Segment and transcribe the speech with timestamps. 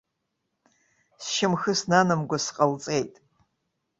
[1.25, 3.13] Сшьамхы снанамго сҟалҵеит.